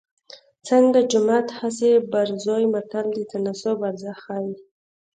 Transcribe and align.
څنګه 0.67 0.99
جومات 1.11 1.47
هسې 1.59 1.91
بروزې 2.11 2.63
متل 2.73 3.05
د 3.13 3.17
تناسب 3.31 3.77
ارزښت 3.89 4.19
ښيي 4.23 4.53